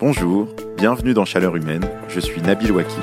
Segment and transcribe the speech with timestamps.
[0.00, 2.98] Bonjour, bienvenue dans Chaleur Humaine, je suis Nabil Wakil.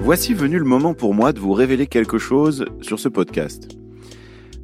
[0.00, 3.68] Voici venu le moment pour moi de vous révéler quelque chose sur ce podcast.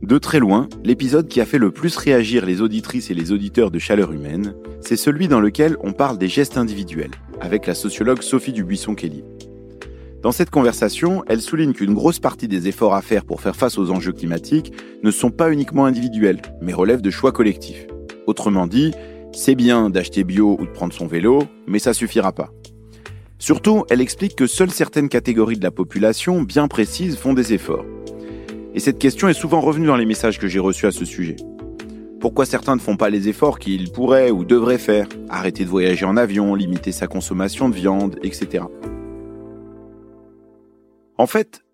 [0.02, 3.70] De très loin, l'épisode qui a fait le plus réagir les auditrices et les auditeurs
[3.70, 8.22] de Chaleur Humaine, c'est celui dans lequel on parle des gestes individuels, avec la sociologue
[8.22, 9.22] Sophie Dubuisson-Kelly.
[10.24, 13.76] Dans cette conversation, elle souligne qu'une grosse partie des efforts à faire pour faire face
[13.76, 17.86] aux enjeux climatiques ne sont pas uniquement individuels, mais relèvent de choix collectifs.
[18.26, 18.92] Autrement dit,
[19.34, 22.48] c'est bien d'acheter bio ou de prendre son vélo, mais ça suffira pas.
[23.38, 27.84] Surtout, elle explique que seules certaines catégories de la population bien précises font des efforts.
[28.72, 31.36] Et cette question est souvent revenue dans les messages que j'ai reçus à ce sujet.
[32.18, 35.06] Pourquoi certains ne font pas les efforts qu'ils pourraient ou devraient faire?
[35.28, 38.64] Arrêter de voyager en avion, limiter sa consommation de viande, etc.
[41.16, 41.64] En fait,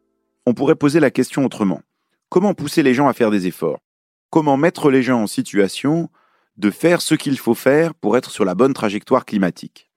[0.45, 1.81] on pourrait poser la question autrement.
[2.29, 3.81] Comment pousser les gens à faire des efforts?
[4.29, 6.11] Comment mettre les gens en situation
[6.59, 9.91] de faire ce qu'il faut faire pour être sur la bonne trajectoire climatique?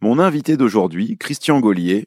[0.00, 2.06] Mon invité d'aujourd'hui, Christian Gaulier,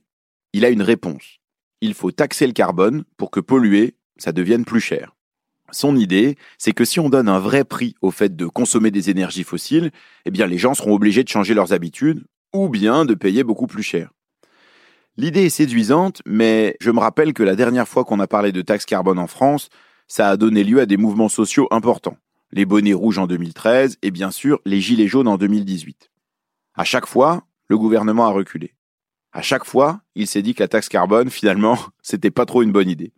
[0.53, 1.39] il a une réponse.
[1.81, 5.13] Il faut taxer le carbone pour que polluer, ça devienne plus cher.
[5.71, 9.09] Son idée, c'est que si on donne un vrai prix au fait de consommer des
[9.09, 9.91] énergies fossiles,
[10.25, 13.67] eh bien les gens seront obligés de changer leurs habitudes ou bien de payer beaucoup
[13.67, 14.11] plus cher.
[15.17, 18.61] L'idée est séduisante, mais je me rappelle que la dernière fois qu'on a parlé de
[18.61, 19.69] taxe carbone en France,
[20.07, 22.17] ça a donné lieu à des mouvements sociaux importants.
[22.51, 26.09] Les bonnets rouges en 2013 et bien sûr les gilets jaunes en 2018.
[26.75, 28.73] À chaque fois, le gouvernement a reculé.
[29.33, 32.71] À chaque fois, il s'est dit que la taxe carbone, finalement, c'était pas trop une
[32.71, 33.11] bonne idée.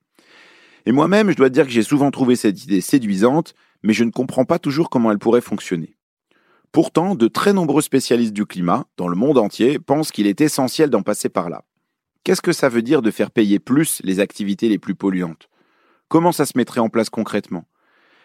[0.85, 4.11] Et moi-même, je dois dire que j'ai souvent trouvé cette idée séduisante, mais je ne
[4.11, 5.95] comprends pas toujours comment elle pourrait fonctionner.
[6.71, 10.89] Pourtant, de très nombreux spécialistes du climat, dans le monde entier, pensent qu'il est essentiel
[10.89, 11.63] d'en passer par là.
[12.23, 15.49] Qu'est-ce que ça veut dire de faire payer plus les activités les plus polluantes?
[16.07, 17.65] Comment ça se mettrait en place concrètement?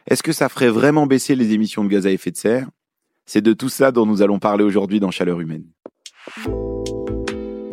[0.06, 2.69] Est-ce que ça ferait vraiment baisser les émissions de gaz à effet de serre?
[3.26, 5.64] C'est de tout ça dont nous allons parler aujourd'hui dans Chaleur Humaine.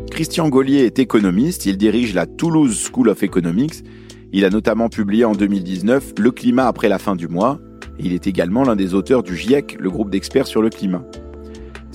[0.09, 3.83] Christian Gaulier est économiste, il dirige la Toulouse School of Economics.
[4.33, 7.59] Il a notamment publié en 2019 Le climat après la fin du mois.
[7.99, 11.05] Il est également l'un des auteurs du GIEC, le groupe d'experts sur le climat.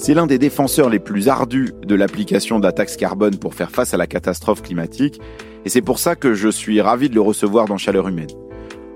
[0.03, 3.71] C'est l'un des défenseurs les plus ardus de l'application de la taxe carbone pour faire
[3.71, 5.21] face à la catastrophe climatique,
[5.67, 8.31] et c'est pour ça que je suis ravi de le recevoir dans Chaleur Humaine.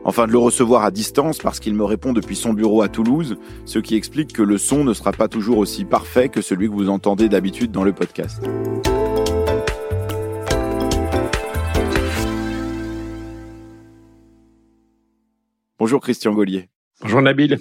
[0.05, 3.37] Enfin, de le recevoir à distance parce qu'il me répond depuis son bureau à Toulouse,
[3.67, 6.73] ce qui explique que le son ne sera pas toujours aussi parfait que celui que
[6.73, 8.43] vous entendez d'habitude dans le podcast.
[15.79, 16.71] Bonjour Christian Gaulier.
[17.03, 17.59] Bonjour Nabil.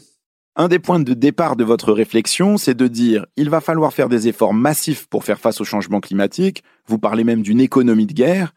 [0.56, 4.08] Un des points de départ de votre réflexion, c'est de dire il va falloir faire
[4.08, 6.64] des efforts massifs pour faire face au changement climatique.
[6.86, 8.54] Vous parlez même d'une économie de guerre.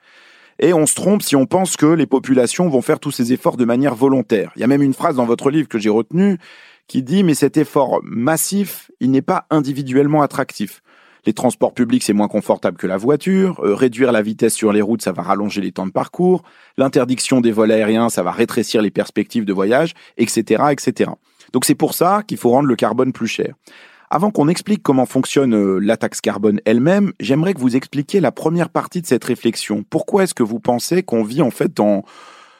[0.58, 3.56] Et on se trompe si on pense que les populations vont faire tous ces efforts
[3.56, 4.52] de manière volontaire.
[4.56, 6.36] Il y a même une phrase dans votre livre que j'ai retenue
[6.86, 10.82] qui dit mais cet effort massif, il n'est pas individuellement attractif.
[11.24, 13.58] Les transports publics, c'est moins confortable que la voiture.
[13.64, 16.42] Euh, réduire la vitesse sur les routes, ça va rallonger les temps de parcours.
[16.76, 21.10] L'interdiction des vols aériens, ça va rétrécir les perspectives de voyage, etc., etc.
[21.56, 23.54] Donc c'est pour ça qu'il faut rendre le carbone plus cher.
[24.10, 28.30] Avant qu'on explique comment fonctionne euh, la taxe carbone elle-même, j'aimerais que vous expliquiez la
[28.30, 29.82] première partie de cette réflexion.
[29.88, 32.02] Pourquoi est-ce que vous pensez qu'on vit en fait dans,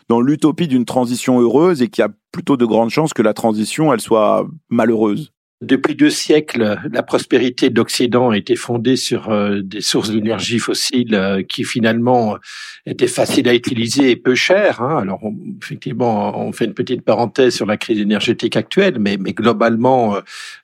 [0.09, 3.35] dans l'utopie d'une transition heureuse et qu'il y a plutôt de grandes chances que la
[3.35, 5.31] transition elle soit malheureuse?
[5.63, 10.59] Depuis deux siècles, la prospérité de l'Occident a été fondée sur euh, des sources d'énergie
[10.59, 12.37] fossile euh, qui finalement
[12.85, 14.83] étaient faciles à utiliser et peu chères.
[14.83, 14.99] Hein.
[14.99, 15.21] Alors
[15.63, 20.19] effectivement, on fait une petite parenthèse sur la crise énergétique actuelle, mais, globalement,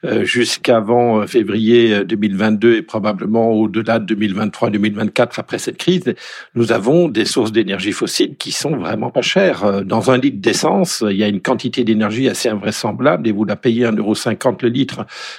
[0.05, 6.15] euh, jusqu'avant février 2022 et probablement au-delà de 2023-2024 après cette crise,
[6.55, 9.83] nous avons des sources d'énergie fossile qui sont vraiment pas chères.
[9.85, 13.57] Dans un litre d'essence, il y a une quantité d'énergie assez invraisemblable et vous la
[13.57, 14.82] payez 1,50€ le litre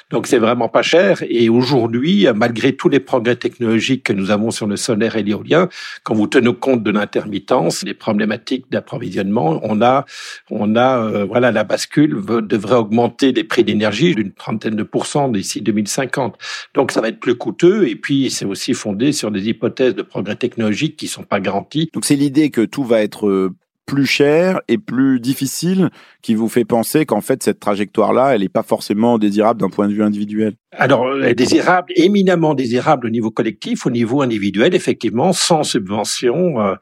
[0.10, 1.24] donc c'est vraiment pas cher.
[1.28, 5.70] Et aujourd'hui, malgré tous les progrès technologiques que nous avons sur le solaire et l'éolien,
[6.04, 10.06] quand vous tenez compte de l'intermittence, des problématiques d'approvisionnement, on a,
[10.50, 15.30] on a, euh, voilà, la bascule devrait augmenter les prix d'énergie d'une trentaine de pourcents
[15.30, 16.38] d'ici 2050.
[16.74, 17.88] Donc ça va être plus coûteux.
[17.88, 21.90] Et puis c'est aussi fondé sur des hypothèses de progrès technologiques qui sont pas garanties.
[21.94, 23.54] Donc c'est l'idée que tout va être euh,
[23.86, 25.90] plus cher et plus difficile
[26.24, 29.88] qui vous fait penser qu'en fait cette trajectoire-là, elle n'est pas forcément désirable d'un point
[29.88, 35.32] de vue individuel alors, euh, désirable, éminemment désirable au niveau collectif, au niveau individuel, effectivement,
[35.32, 36.62] sans subvention.
[36.62, 36.76] Euh,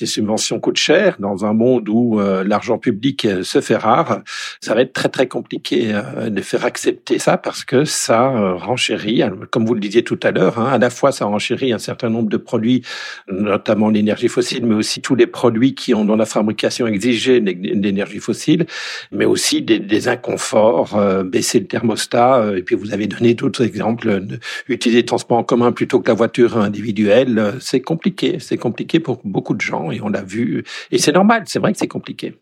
[0.00, 4.22] les subventions coûtent cher dans un monde où euh, l'argent public se fait rare.
[4.60, 5.92] Ça va être très très compliqué
[6.26, 10.58] de faire accepter ça parce que ça renchérit, comme vous le disiez tout à l'heure,
[10.58, 12.82] hein, à la fois ça renchérit un certain nombre de produits,
[13.30, 18.18] notamment l'énergie fossile, mais aussi tous les produits qui ont dans la fabrication exigé l'énergie
[18.18, 18.66] fossile,
[19.12, 24.22] mais aussi des, des inconforts, baisser le thermostat, et puis vous avez donné d'autres exemples,
[24.68, 28.38] utiliser le transport en commun plutôt que la voiture individuelle, c'est compliqué.
[28.40, 30.64] C'est compliqué pour beaucoup de gens et on l'a vu.
[30.90, 32.34] Et c'est normal, c'est vrai que c'est compliqué.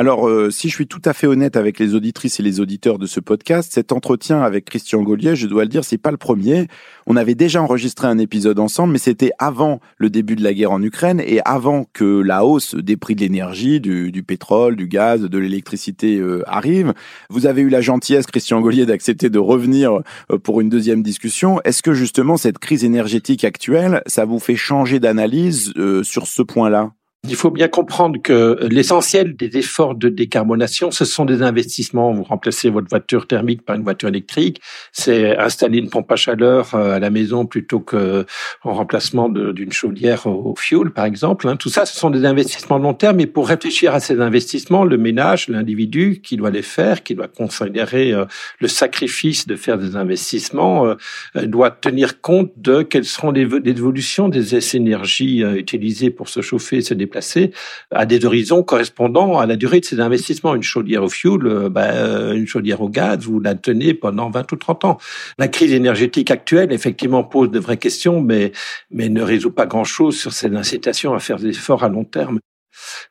[0.00, 3.00] Alors, euh, si je suis tout à fait honnête avec les auditrices et les auditeurs
[3.00, 6.16] de ce podcast, cet entretien avec Christian Gaulier, je dois le dire, c'est pas le
[6.16, 6.68] premier.
[7.08, 10.70] On avait déjà enregistré un épisode ensemble, mais c'était avant le début de la guerre
[10.70, 15.22] en Ukraine et avant que la hausse des prix de l'énergie, du, pétrole, du gaz,
[15.22, 16.94] de l'électricité euh, arrive.
[17.28, 19.98] Vous avez eu la gentillesse, Christian Gaulier, d'accepter de revenir
[20.30, 21.60] euh, pour une deuxième discussion.
[21.64, 25.74] Est-ce que justement cette crise énergétique actuelle, ça vous fait changer d'analyse
[26.04, 26.92] sur ce point-là?
[27.24, 32.12] Il faut bien comprendre que l'essentiel des efforts de décarbonation, ce sont des investissements.
[32.12, 34.60] Vous remplacez votre voiture thermique par une voiture électrique,
[34.92, 38.24] c'est installer une pompe à chaleur euh, à la maison plutôt que
[38.62, 41.48] en remplacement d'une chaudière au fuel, par exemple.
[41.48, 41.56] Hein.
[41.56, 43.18] Tout ça, ce sont des investissements de long terme.
[43.18, 47.28] Et pour réfléchir à ces investissements, le ménage, l'individu qui doit les faire, qui doit
[47.28, 48.26] considérer euh,
[48.60, 54.28] le sacrifice de faire des investissements, euh, doit tenir compte de quelles seront les, évolutions
[54.28, 57.52] des énergies utilisées pour se chauffer se déplacer
[57.90, 60.54] à des horizons correspondant à la durée de ces investissements.
[60.54, 64.30] Une chaudière au fioul, euh, ben, euh, une chaudière au gaz, vous la tenez pendant
[64.30, 64.98] 20 ou 30 ans.
[65.38, 68.52] La crise énergétique actuelle, effectivement, pose de vraies questions, mais,
[68.90, 72.40] mais ne résout pas grand-chose sur cette incitation à faire des efforts à long terme.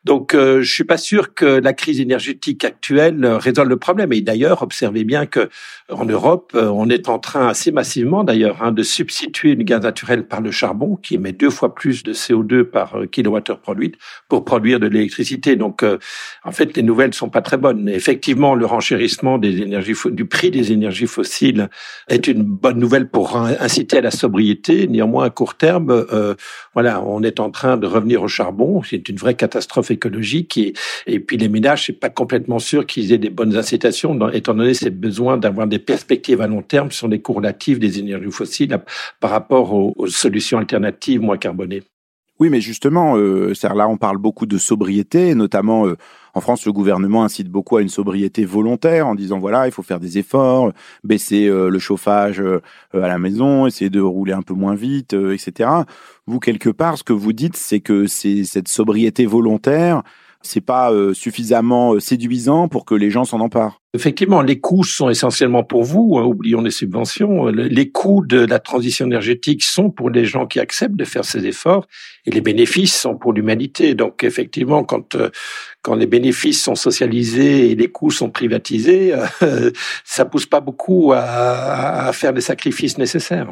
[0.03, 4.13] Donc, euh, je suis pas sûr que la crise énergétique actuelle euh, résolve le problème.
[4.13, 5.49] Et d'ailleurs, observez bien que
[5.89, 9.81] en Europe, euh, on est en train assez massivement, d'ailleurs, hein, de substituer le gaz
[9.81, 13.95] naturel par le charbon, qui émet deux fois plus de CO2 par kilowattheure produite
[14.29, 15.55] pour produire de l'électricité.
[15.55, 17.89] Donc, en fait, les nouvelles sont pas très bonnes.
[17.89, 21.69] Effectivement, le renchérissement des énergies du prix des énergies fossiles
[22.07, 24.87] est une bonne nouvelle pour inciter à la sobriété.
[24.87, 26.05] Néanmoins, à court terme,
[26.73, 28.81] voilà, on est en train de revenir au charbon.
[28.83, 29.56] C'est une vraie catastrophe
[29.89, 30.73] écologique et,
[31.05, 34.73] et puis les ménages, c'est pas complètement sûr qu'ils aient des bonnes incitations, étant donné
[34.73, 38.77] ces besoins d'avoir des perspectives à long terme sur les cours relatifs des énergies fossiles
[39.19, 41.83] par rapport aux, solutions alternatives moins carbonées.
[42.39, 45.97] Oui, mais justement, euh, là, on parle beaucoup de sobriété, notamment euh,
[46.37, 49.81] en France, le gouvernement incite beaucoup à une sobriété volontaire en disant voilà, il faut
[49.81, 50.71] faire des efforts,
[51.03, 52.61] baisser euh, le chauffage euh,
[52.93, 55.69] à la maison, essayer de rouler un peu moins vite, etc.
[56.27, 60.03] Vous, quelque part, ce que vous dites, c'est que c'est cette sobriété volontaire,
[60.41, 63.81] c'est pas euh, suffisamment euh, séduisant pour que les gens s'en emparent.
[63.97, 66.17] Effectivement, les coûts sont essentiellement pour vous.
[66.17, 67.47] Hein, oublions les subventions.
[67.47, 71.45] Les coûts de la transition énergétique sont pour les gens qui acceptent de faire ces
[71.47, 71.87] efforts,
[72.25, 73.95] et les bénéfices sont pour l'humanité.
[73.95, 75.29] Donc, effectivement, quand euh,
[75.81, 79.13] quand les bénéfices sont socialisés et les coûts sont privatisés,
[80.03, 83.47] ça pousse pas beaucoup à faire les sacrifices nécessaires.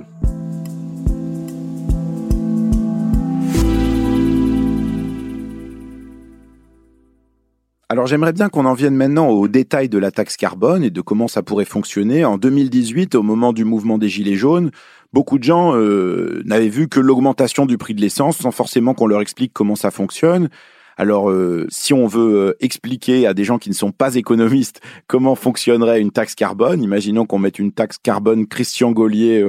[7.87, 11.01] Alors j'aimerais bien qu'on en vienne maintenant aux détails de la taxe carbone et de
[11.01, 12.25] comment ça pourrait fonctionner.
[12.25, 14.71] En 2018, au moment du mouvement des Gilets jaunes,
[15.13, 19.05] beaucoup de gens euh, n'avaient vu que l'augmentation du prix de l'essence sans forcément qu'on
[19.05, 20.49] leur explique comment ça fonctionne.
[20.97, 24.81] Alors, euh, si on veut euh, expliquer à des gens qui ne sont pas économistes
[25.07, 29.45] comment fonctionnerait une taxe carbone, imaginons qu'on mette une taxe carbone Christian Gaulier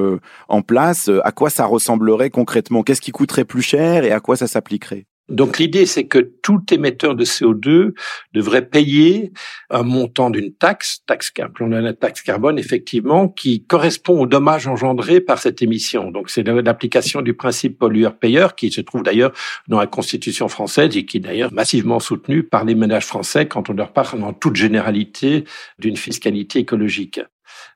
[0.48, 2.82] en place, à quoi ça ressemblerait concrètement?
[2.82, 5.06] Qu'est-ce qui coûterait plus cher et à quoi ça s'appliquerait?
[5.28, 7.94] Donc l'idée, c'est que tout émetteur de CO2
[8.32, 9.32] devrait payer
[9.70, 11.92] un montant d'une taxe, taxe, la
[12.24, 16.12] carbone, effectivement, qui correspond aux dommages engendrés par cette émission.
[16.12, 19.32] Donc c'est l'application du principe pollueur-payeur qui se trouve d'ailleurs
[19.66, 23.68] dans la Constitution française et qui est d'ailleurs massivement soutenu par les ménages français quand
[23.68, 25.44] on leur parle en toute généralité
[25.78, 27.20] d'une fiscalité écologique.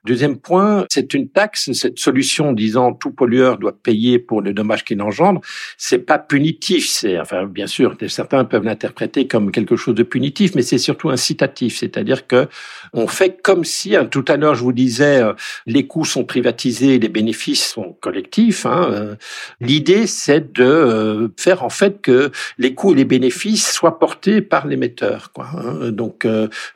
[0.06, 4.82] Deuxième point, c'est une taxe, cette solution disant tout pollueur doit payer pour le dommage
[4.82, 5.42] qu'il engendre,
[5.76, 10.54] c'est pas punitif, c'est, enfin, bien sûr, certains peuvent l'interpréter comme quelque chose de punitif,
[10.54, 12.48] mais c'est surtout incitatif, c'est-à-dire que
[12.94, 15.34] on fait comme si, hein, tout à l'heure, je vous disais, euh,
[15.66, 18.64] les coûts sont privatisés, les bénéfices sont collectifs.
[18.64, 19.14] Hein, euh,
[19.60, 24.40] L'idée, c'est de euh, faire en fait que les coûts et les bénéfices soient portés
[24.40, 25.30] par l'émetteur.
[25.32, 25.90] Quoi, hein.
[25.90, 26.26] Donc,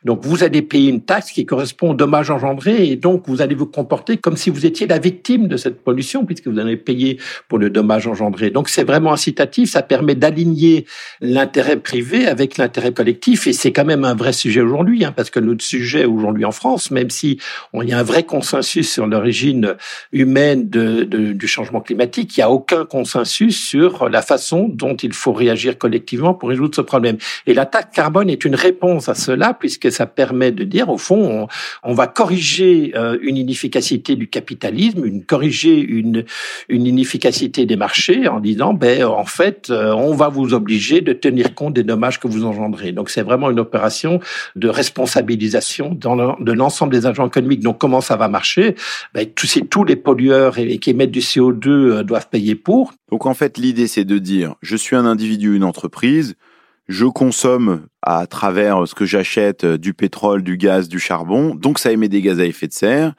[0.05, 3.55] donc, vous allez payer une taxe qui correspond au dommage engendré et donc vous allez
[3.55, 7.19] vous comporter comme si vous étiez la victime de cette pollution puisque vous allez payer
[7.49, 8.51] pour le dommage engendré.
[8.51, 10.87] Donc c'est vraiment incitatif, ça permet d'aligner
[11.21, 15.31] l'intérêt privé avec l'intérêt collectif et c'est quand même un vrai sujet aujourd'hui, hein, parce
[15.31, 17.39] que notre sujet aujourd'hui en France, même si
[17.73, 19.77] on y a un vrai consensus sur l'origine
[20.13, 25.33] humaine du changement climatique, il n'y a aucun consensus sur la façon dont il faut
[25.33, 27.17] réagir collectivement pour résoudre ce problème.
[27.47, 30.99] Et la taxe carbone est une réponse à cela puisque ça permet de dire au
[30.99, 31.49] fond
[31.83, 36.25] on, on va corriger euh, une inefficacité du capitalisme, une corriger une
[36.69, 41.13] une inefficacité des marchés en disant ben en fait euh, on va vous obliger de
[41.13, 42.93] tenir compte des dommages que vous engendrez.
[42.93, 44.21] Donc c'est vraiment une opération
[44.57, 47.61] de responsabilisation dans de l'ensemble des agents économiques.
[47.61, 48.75] Donc comment ça va marcher?
[49.15, 52.93] Ben, tous, tous les pollueurs et, qui émettent du CO2 euh, doivent payer pour.
[53.11, 56.37] Donc en fait l'idée c'est de dire je suis un individu, une entreprise,
[56.89, 61.79] je consomme à travers ce que j'achète euh, du pétrole, du gaz, du charbon, donc
[61.79, 63.15] ça émet des gaz à effet de serre,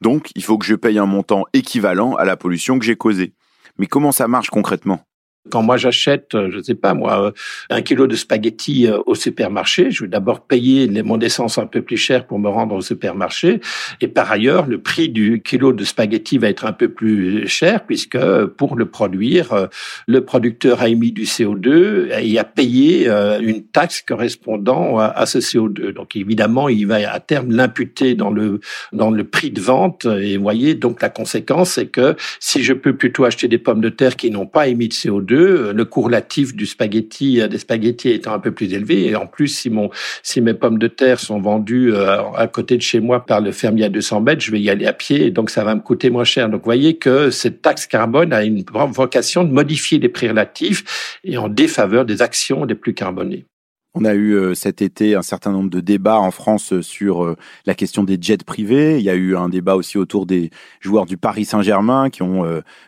[0.00, 3.34] donc il faut que je paye un montant équivalent à la pollution que j'ai causée.
[3.78, 5.00] Mais comment ça marche concrètement?
[5.48, 7.30] Quand moi j'achète, euh, je ne sais pas moi, euh,
[7.70, 11.80] un kilo de spaghettis euh, au supermarché, je vais d'abord payer mon essence un peu
[11.80, 13.60] plus cher pour me rendre au supermarché.
[14.02, 17.86] Et par ailleurs, le prix du kilo de spaghettis va être un peu plus cher
[17.86, 18.18] puisque
[18.58, 19.68] pour le produire,
[20.06, 25.92] le producteur a émis du CO2 et a payé une taxe correspondant à ce CO2.
[25.92, 28.60] Donc évidemment, il va à terme l'imputer dans le
[28.92, 30.06] dans le prix de vente.
[30.06, 33.80] Et vous voyez, donc la conséquence, c'est que si je peux plutôt acheter des pommes
[33.80, 37.58] de terre qui n'ont pas émis de CO2 le cours relatif du spaghetti, euh, des
[37.58, 39.06] spaghettis étant un peu plus élevé.
[39.06, 39.90] Et en plus, si mon,
[40.22, 43.52] si mes pommes de terre sont vendues euh, à côté de chez moi par le
[43.52, 46.10] fermier à 200 mètres, je vais y aller à pied donc ça va me coûter
[46.10, 46.48] moins cher.
[46.48, 51.18] Donc, vous voyez que cette taxe carbone a une vocation de modifier les prix relatifs
[51.24, 53.46] et en défaveur des actions les plus carbonées.
[53.94, 57.24] On a eu euh, cet été un certain nombre de débats en France euh, sur
[57.24, 58.98] euh, la question des jets privés.
[58.98, 62.44] Il y a eu un débat aussi autour des joueurs du Paris Saint-Germain qui ont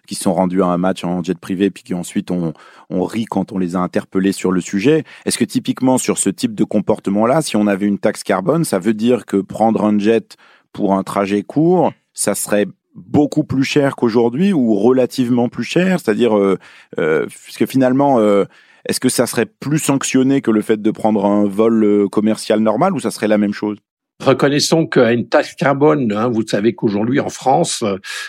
[0.06, 2.52] qui sont rendus à un match en jet privé puis qui ensuite ont
[2.88, 5.02] on rit quand on les a interpellés sur le sujet.
[5.25, 8.78] Est-ce que typiquement sur ce type de comportement-là, si on avait une taxe carbone, ça
[8.78, 10.37] veut dire que prendre un jet
[10.73, 15.99] pour un trajet court, ça serait beaucoup plus cher qu'aujourd'hui ou relativement plus cher?
[15.99, 18.18] C'est-à-dire, euh, puisque finalement,
[18.89, 22.61] est-ce que ça serait plus sanctionné que le fait de prendre un vol euh, commercial
[22.61, 23.79] normal ou ça serait la même chose?
[24.23, 27.83] Reconnaissons qu'à une taxe carbone, hein, vous savez qu'aujourd'hui en France,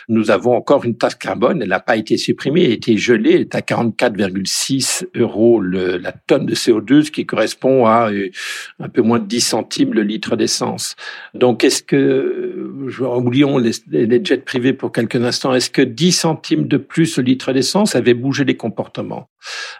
[0.09, 3.33] nous avons encore une taxe carbone, elle n'a pas été supprimée, elle a été gelée,
[3.33, 8.29] elle est à 44,6 euros le, la tonne de CO2, ce qui correspond à euh,
[8.79, 10.95] un peu moins de 10 centimes le litre d'essence.
[11.35, 16.67] Donc est-ce que, oublions les, les, jets privés pour quelques instants, est-ce que 10 centimes
[16.67, 19.29] de plus le litre d'essence avait bougé les comportements?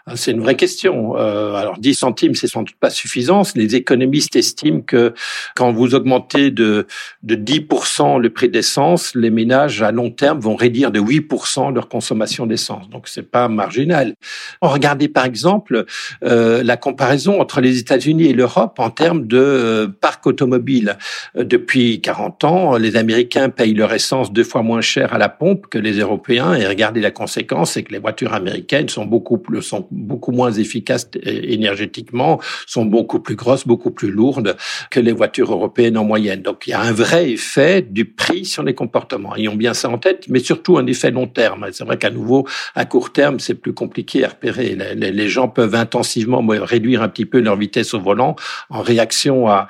[0.06, 1.16] Ah, C'est une vraie question.
[1.16, 3.42] Euh, alors 10 centimes, c'est sans doute pas suffisant.
[3.54, 5.14] Les économistes estiment que
[5.56, 6.86] quand vous augmenter de,
[7.22, 11.88] de 10% le prix d'essence, les ménages à long terme vont réduire de 8% leur
[11.88, 12.90] consommation d'essence.
[12.90, 14.14] Donc c'est pas marginal.
[14.60, 15.86] Regardez par exemple
[16.22, 20.98] euh, la comparaison entre les États-Unis et l'Europe en termes de euh, parc automobile.
[21.36, 25.28] Euh, depuis 40 ans, les Américains payent leur essence deux fois moins cher à la
[25.28, 26.54] pompe que les Européens.
[26.54, 30.52] Et regardez la conséquence, c'est que les voitures américaines sont beaucoup plus, sont beaucoup moins
[30.52, 34.56] efficaces énergétiquement, sont beaucoup plus grosses, beaucoup plus lourdes
[34.90, 36.42] que les voitures européennes en moyenne.
[36.42, 39.36] Donc il y a un vrai effet du prix sur les comportements.
[39.36, 41.66] Ayons bien ça en tête, mais surtout un effet long terme.
[41.72, 44.76] C'est vrai qu'à nouveau, à court terme, c'est plus compliqué à repérer.
[44.96, 48.36] Les, gens peuvent intensivement réduire un petit peu leur vitesse au volant
[48.68, 49.68] en réaction à,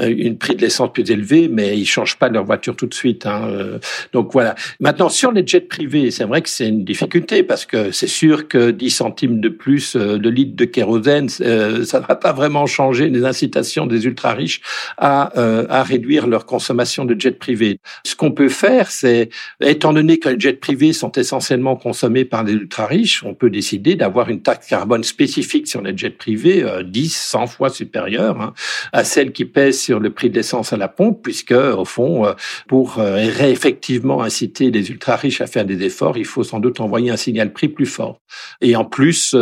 [0.00, 3.26] une prix de l'essence plus élevée, mais ils changent pas leur voiture tout de suite.
[3.26, 3.48] Hein.
[3.48, 3.78] Euh,
[4.12, 4.54] donc voilà.
[4.80, 8.48] Maintenant, sur les jets privés, c'est vrai que c'est une difficulté parce que c'est sûr
[8.48, 12.32] que 10 centimes de plus euh, de litre de kérosène, euh, ça ne va pas
[12.32, 14.60] vraiment changer les incitations des ultra riches
[14.98, 17.78] à euh, à réduire leur consommation de jets privés.
[18.04, 19.28] Ce qu'on peut faire, c'est,
[19.60, 23.94] étant donné que les jets privés sont essentiellement consommés par les ultra-riches, on peut décider
[23.94, 28.54] d'avoir une taxe carbone spécifique sur les jets privés, 10, euh, 100 fois supérieure hein,
[28.92, 32.26] à celle qui pèse sur le prix de l'essence à la pompe, puisque, au fond,
[32.26, 32.32] euh,
[32.66, 37.16] pour effectivement inciter les ultra-riches à faire des efforts, il faut sans doute envoyer un
[37.16, 38.20] signal prix plus fort.
[38.60, 39.36] Et en plus,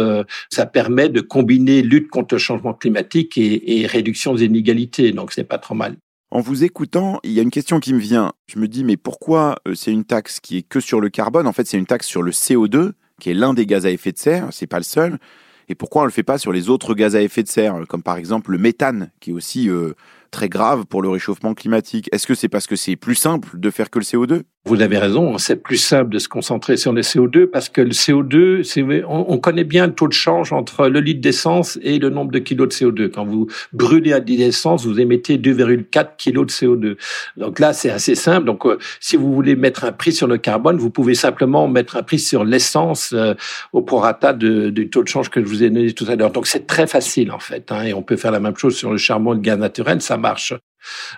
[0.51, 5.33] ça permet de combiner lutte contre le changement climatique et, et réduction des inégalités, donc
[5.33, 5.94] c'est pas trop mal.
[6.35, 8.33] En vous écoutant, il y a une question qui me vient.
[8.49, 11.47] Je me dis, mais pourquoi euh, c'est une taxe qui est que sur le carbone?
[11.47, 14.11] En fait, c'est une taxe sur le CO2, qui est l'un des gaz à effet
[14.11, 15.21] de serre, c'est pas le seul.
[15.69, 17.85] Et pourquoi on ne le fait pas sur les autres gaz à effet de serre,
[17.88, 19.93] comme par exemple le méthane, qui est aussi euh,
[20.33, 22.09] très grave pour le réchauffement climatique?
[22.11, 24.97] Est-ce que c'est parce que c'est plus simple de faire que le CO2 Vous avez
[24.97, 29.26] raison, c'est plus simple de se concentrer sur le CO2 parce que le CO2, on,
[29.28, 32.38] on connaît bien le taux de change entre le litre d'essence et le nombre de
[32.38, 33.11] kilos de CO2.
[33.11, 36.97] Quand vous brûlez à d'essence, vous émettez 2,4 kilos de CO2.
[37.37, 38.47] Donc là, c'est assez simple.
[38.47, 41.97] Donc, euh, si vous voulez mettre un prix sur le carbone, vous pouvez simplement mettre
[41.97, 43.35] un prix sur l'essence euh,
[43.75, 46.30] au prorata du taux de change que je vous ai donné tout à l'heure.
[46.30, 47.71] Donc, c'est très facile en fait.
[47.71, 50.00] Hein, et on peut faire la même chose sur le charbon et le gaz naturel,
[50.00, 50.54] ça marche.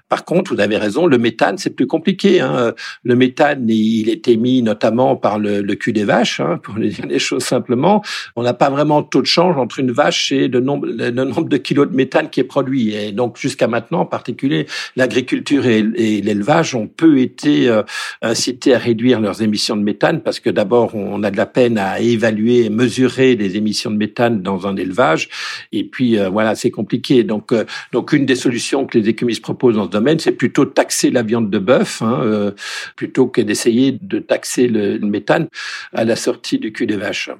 [0.08, 2.40] Par contre, vous avez raison, le méthane, c'est plus compliqué.
[2.40, 2.74] Hein.
[3.02, 7.18] Le méthane, il est émis notamment par le, cul des vaches, hein, pour dire les
[7.18, 8.02] choses simplement.
[8.34, 11.10] On n'a pas vraiment de taux de change entre une vache et le nombre, le
[11.10, 12.94] nombre de kilos de méthane qui est produit.
[12.94, 17.82] Et donc, jusqu'à maintenant, en particulier, l'agriculture et, l'élevage ont peu été euh,
[18.22, 21.78] incités à réduire leurs émissions de méthane parce que d'abord, on a de la peine
[21.78, 25.28] à évaluer et mesurer les émissions de méthane dans un élevage.
[25.72, 27.24] Et puis, euh, voilà, c'est compliqué.
[27.24, 31.10] Donc, euh, donc, une des solutions que les écumistes dans ce domaine, c'est plutôt taxer
[31.10, 32.52] la viande de bœuf, hein, euh,
[32.96, 35.48] plutôt que d'essayer de taxer le, méthane
[35.92, 37.30] à la sortie du cul des vaches.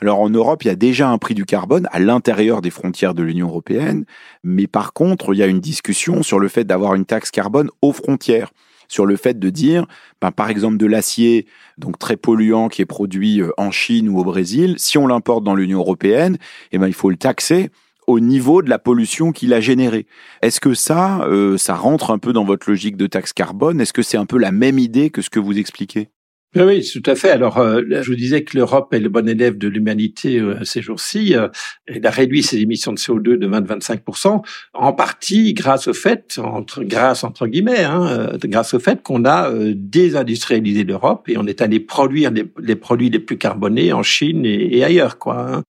[0.00, 3.14] Alors en Europe, il y a déjà un prix du carbone à l'intérieur des frontières
[3.14, 4.04] de l'Union européenne,
[4.44, 7.70] mais par contre, il y a une discussion sur le fait d'avoir une taxe carbone
[7.80, 8.50] aux frontières,
[8.88, 9.86] sur le fait de dire,
[10.20, 11.46] ben, par exemple de l'acier,
[11.78, 15.44] donc très polluant qui est produit euh, en Chine ou au Brésil, si on l'importe
[15.44, 16.36] dans l'Union européenne,
[16.72, 17.70] eh ben, il faut le taxer
[18.06, 20.06] au niveau de la pollution qu'il a générée.
[20.42, 23.80] Est-ce que ça, euh, ça rentre un peu dans votre logique de taxe carbone?
[23.80, 26.08] Est-ce que c'est un peu la même idée que ce que vous expliquez?
[26.54, 27.30] Oui, tout à fait.
[27.30, 30.80] Alors, euh, je vous disais que l'Europe est le bon élève de l'humanité euh, ces
[30.80, 31.34] jours-ci.
[31.36, 31.48] Euh,
[31.86, 36.82] elle a réduit ses émissions de CO2 de 20-25%, en partie grâce au fait, entre,
[36.82, 41.78] grâce entre guillemets, hein, grâce au fait qu'on a désindustrialisé l'Europe et on est allé
[41.78, 45.56] produire les, produits les plus carbonés en Chine et, et ailleurs, quoi.
[45.56, 45.62] Hein.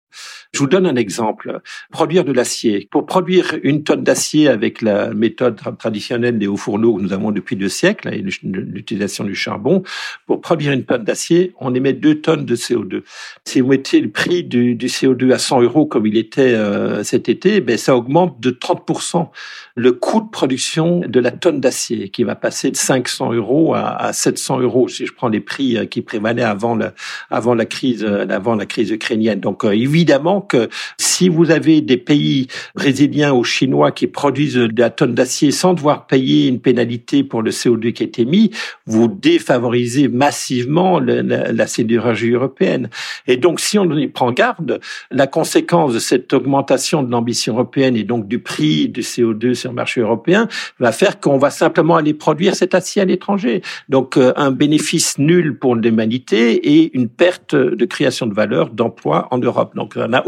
[0.56, 1.60] Je vous donne un exemple.
[1.90, 2.88] Produire de l'acier.
[2.90, 7.30] Pour produire une tonne d'acier avec la méthode traditionnelle des hauts fourneaux que nous avons
[7.30, 9.82] depuis deux siècles, et l'utilisation du charbon,
[10.26, 13.02] pour produire une tonne d'acier, on émet deux tonnes de CO2.
[13.44, 17.28] Si vous mettez le prix du, CO2 à 100 euros comme il était euh, cet
[17.28, 19.28] été, ben ça augmente de 30%
[19.74, 23.94] le coût de production de la tonne d'acier, qui va passer de 500 euros à,
[23.94, 26.94] à 700 euros si je prends les prix euh, qui prévalaient avant la,
[27.28, 29.40] avant la crise, euh, avant la crise ukrainienne.
[29.40, 34.90] Donc évidemment que si vous avez des pays brésiliens ou chinois qui produisent de la
[34.90, 38.50] tonne d'acier sans devoir payer une pénalité pour le CO2 qui est émis,
[38.86, 42.88] vous défavorisez massivement la, la, sidérurgie européenne.
[43.26, 47.96] Et donc, si on y prend garde, la conséquence de cette augmentation de l'ambition européenne
[47.96, 50.48] et donc du prix du CO2 sur le marché européen
[50.78, 53.62] va faire qu'on va simplement aller produire cet acier à l'étranger.
[53.88, 59.28] Donc, euh, un bénéfice nul pour l'humanité et une perte de création de valeur, d'emplois
[59.30, 59.74] en Europe.
[59.74, 60.26] Donc, ça n'a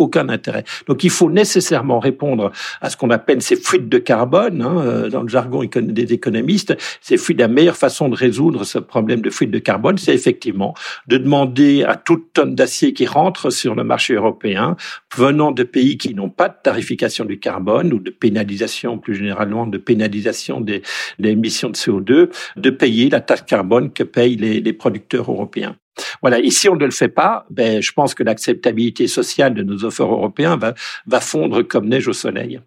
[0.87, 5.09] Donc il faut nécessairement répondre à ce qu'on appelle ces fuites de carbone, hein, euh,
[5.11, 6.77] dans le jargon des économistes.
[7.01, 10.75] Ces la meilleure façon de résoudre ce problème de fuite de carbone, c'est effectivement
[11.07, 14.77] de demander à toute tonne d'acier qui rentre sur le marché européen,
[15.17, 19.67] venant de pays qui n'ont pas de tarification du carbone ou de pénalisation, plus généralement
[19.67, 20.83] de pénalisation des,
[21.23, 25.77] émissions de CO2, de payer la taxe carbone que payent les producteurs européens.
[26.21, 26.39] Voilà.
[26.39, 29.85] Et si on ne le fait pas, ben, je pense que l'acceptabilité sociale de nos
[29.85, 30.75] offres européens va,
[31.07, 32.61] va fondre comme neige au soleil.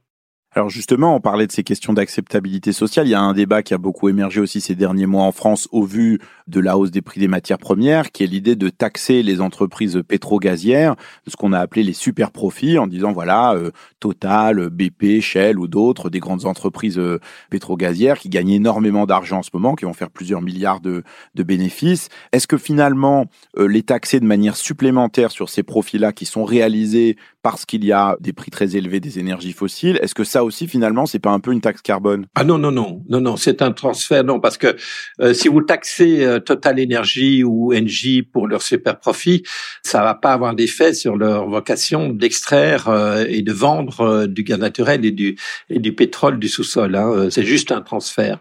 [0.53, 3.07] Alors justement, on parlait de ces questions d'acceptabilité sociale.
[3.07, 5.69] Il y a un débat qui a beaucoup émergé aussi ces derniers mois en France
[5.71, 9.23] au vu de la hausse des prix des matières premières, qui est l'idée de taxer
[9.23, 14.69] les entreprises pétro-gazières, ce qu'on a appelé les super profits, en disant voilà, euh, Total,
[14.69, 19.51] BP, Shell ou d'autres, des grandes entreprises euh, pétro-gazières qui gagnent énormément d'argent en ce
[19.53, 22.09] moment, qui vont faire plusieurs milliards de, de bénéfices.
[22.33, 27.15] Est-ce que finalement, euh, les taxer de manière supplémentaire sur ces profits-là qui sont réalisés
[27.41, 30.67] parce qu'il y a des prix très élevés des énergies fossiles, est-ce que ça aussi
[30.67, 32.25] finalement c'est pas un peu une taxe carbone?
[32.35, 34.75] Ah non non non non non c'est un transfert non parce que
[35.19, 39.43] euh, si vous taxez euh, Total Energy ou Engie pour leur super profit,
[39.83, 44.59] ça va pas avoir d'effet sur leur vocation d'extraire euh, et de vendre du gaz
[44.59, 45.37] naturel et du
[45.69, 46.95] et du pétrole du sous-sol.
[46.95, 47.29] Hein.
[47.29, 48.39] C'est juste un transfert.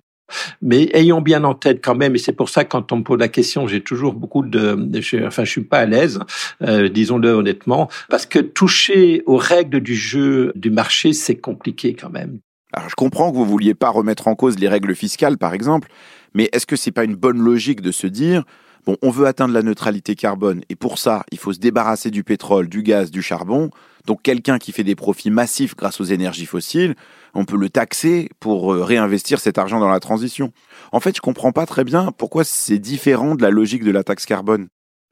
[0.62, 3.19] Mais ayons bien en tête quand même, et c'est pour ça quand on me pose
[3.19, 4.79] la question, j'ai toujours beaucoup de,
[5.27, 6.21] enfin je suis pas à l'aise,
[6.62, 12.11] euh, disons-le honnêtement, parce que toucher aux règles du jeu du marché, c'est compliqué quand
[12.11, 12.38] même.
[12.73, 15.88] Alors je comprends que vous vouliez pas remettre en cause les règles fiscales, par exemple,
[16.35, 18.45] mais est-ce que c'est pas une bonne logique de se dire
[18.87, 22.25] bon, on veut atteindre la neutralité carbone et pour ça, il faut se débarrasser du
[22.25, 23.71] pétrole, du gaz, du charbon.
[24.07, 26.95] Donc quelqu'un qui fait des profits massifs grâce aux énergies fossiles,
[27.35, 30.53] on peut le taxer pour euh, réinvestir cet argent dans la transition.
[30.93, 34.05] En fait, je comprends pas très bien pourquoi c'est différent de la logique de la
[34.05, 34.69] taxe carbone.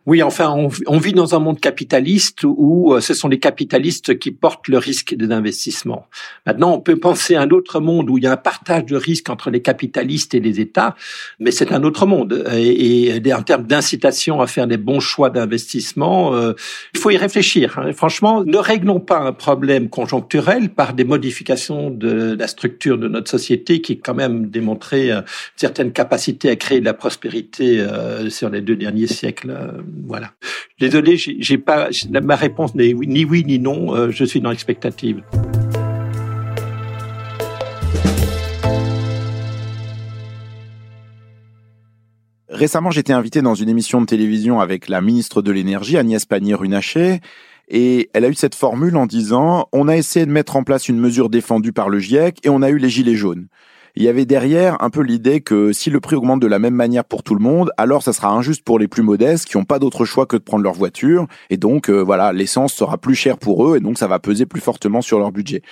[0.09, 4.31] Oui, enfin, on, vit dans un monde capitaliste où euh, ce sont les capitalistes qui
[4.31, 6.07] portent le risque des investissements.
[6.47, 8.97] Maintenant, on peut penser à un autre monde où il y a un partage de
[8.97, 10.97] risques entre les capitalistes et les États,
[11.40, 12.42] mais c'est un autre monde.
[12.55, 16.55] Et, en termes d'incitation à faire des bons choix d'investissement, euh,
[16.94, 17.79] il faut y réfléchir.
[17.79, 17.92] Hein.
[17.92, 23.31] Franchement, ne réglons pas un problème conjoncturel par des modifications de la structure de notre
[23.31, 25.21] société qui, quand même, démontré euh,
[25.57, 27.87] certaines capacités à créer de la prospérité
[28.31, 29.55] sur les deux derniers siècles
[30.06, 30.32] voilà.
[30.80, 31.88] Désolé, j'ai pas
[32.22, 33.94] ma réponse n'est ni oui ni non.
[33.94, 35.22] Euh, je suis dans l'expectative.
[42.48, 47.20] Récemment, j'étais invité dans une émission de télévision avec la ministre de l'énergie, Agnès Pannier-Runacher,
[47.68, 50.88] et elle a eu cette formule en disant on a essayé de mettre en place
[50.88, 53.46] une mesure défendue par le GIEC et on a eu les gilets jaunes
[53.96, 56.74] il y avait derrière un peu l'idée que si le prix augmente de la même
[56.74, 59.64] manière pour tout le monde, alors ça sera injuste pour les plus modestes qui n'ont
[59.64, 61.27] pas d'autre choix que de prendre leur voiture.
[61.51, 64.46] Et donc, euh, voilà, l'essence sera plus chère pour eux et donc ça va peser
[64.46, 65.62] plus fortement sur leur budget.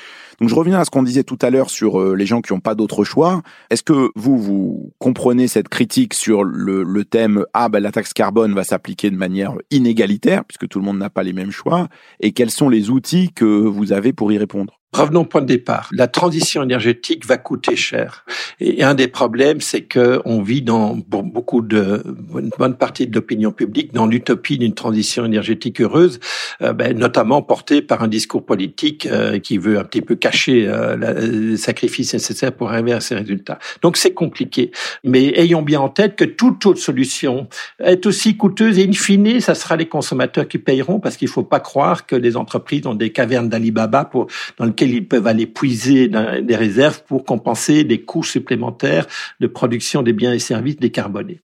[0.41, 2.53] Donc je reviens à ce qu'on disait tout à l'heure sur euh, les gens qui
[2.53, 3.43] n'ont pas d'autre choix.
[3.71, 8.13] Est-ce que vous, vous comprenez cette critique sur le, le thème «Ah, ben, la taxe
[8.13, 11.89] carbone va s'appliquer de manière inégalitaire puisque tout le monde n'a pas les mêmes choix»
[12.21, 14.81] et quels sont les outils que vous avez pour y répondre?
[14.93, 15.91] Revenons au point de départ.
[15.93, 18.25] La transition énergétique va coûter cher.
[18.61, 22.03] Et un des problèmes, c'est que on vit dans beaucoup de
[22.39, 26.19] une bonne partie de l'opinion publique dans l'utopie d'une transition énergétique heureuse,
[26.63, 30.67] euh, ben, notamment portée par un discours politique euh, qui veut un petit peu cacher
[30.67, 33.59] euh, le sacrifice nécessaire pour arriver à ces résultats.
[33.83, 34.71] Donc c'est compliqué.
[35.05, 37.49] Mais ayons bien en tête que toute autre solution
[37.81, 41.43] est aussi coûteuse et in fine, ça sera les consommateurs qui payeront parce qu'il faut
[41.43, 45.47] pas croire que les entreprises ont des cavernes d'Alibaba pour dans lesquelles ils peuvent aller
[45.47, 49.07] puiser des réserves pour compenser des coûts supplémentaires
[49.41, 51.41] de production des biens et services décarbonés.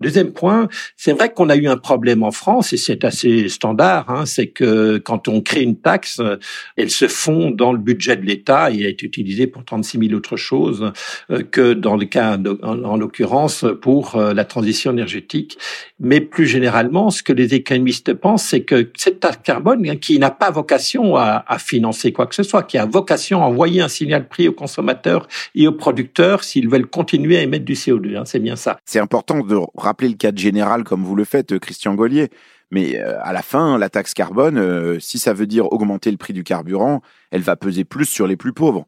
[0.00, 4.08] Deuxième point, c'est vrai qu'on a eu un problème en France et c'est assez standard,
[4.08, 6.20] hein, c'est que quand on crée une taxe,
[6.76, 10.36] elle se fond dans le budget de l'État et est utilisée pour 36 000 autres
[10.36, 10.92] choses
[11.30, 15.58] euh, que dans le cas, en, l'occurrence, pour euh, la transition énergétique.
[15.98, 20.18] Mais plus généralement, ce que les économistes pensent, c'est que cette taxe carbone, hein, qui
[20.18, 23.80] n'a pas vocation à, à financer quoi que ce soit, qui a vocation à envoyer
[23.80, 28.16] un signal prix aux consommateurs et aux producteurs s'ils veulent continuer à émettre du CO2.
[28.16, 28.78] Hein, c'est bien ça.
[28.84, 29.56] C'est important de
[29.88, 32.28] rappeler le cadre général comme vous le faites, euh, Christian Gaulier.
[32.70, 36.18] Mais euh, à la fin, la taxe carbone, euh, si ça veut dire augmenter le
[36.18, 38.86] prix du carburant, elle va peser plus sur les plus pauvres,